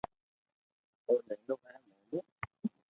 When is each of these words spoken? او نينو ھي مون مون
او 1.07 1.13
نينو 1.27 1.55
ھي 1.61 1.73
مون 1.83 1.99
مون 2.09 2.23